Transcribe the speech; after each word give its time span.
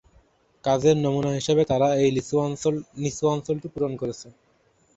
কাজের 0.63 0.95
নমুনা 0.97 1.31
হিসাবে 1.39 1.63
তারা 1.71 1.87
সেই 1.93 2.11
নিচু 3.01 3.25
অঞ্চলটি 3.33 3.67
পূরণ 3.73 3.93
করেছে। 4.01 4.27